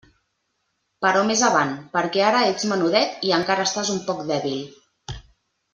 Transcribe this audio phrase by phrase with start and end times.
[1.05, 4.65] Però més avant, perquè ara ets menudet i encara estàs un poc dèbil.